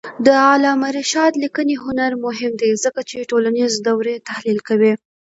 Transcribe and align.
د 0.25 0.27
علامه 0.51 0.89
رشاد 0.99 1.33
لیکنی 1.43 1.75
هنر 1.83 2.11
مهم 2.25 2.51
دی 2.61 2.71
ځکه 2.83 3.01
چې 3.09 3.27
ټولنیز 3.31 3.73
دورې 3.87 4.15
تحلیل 4.29 4.59
کوي. 4.67 4.93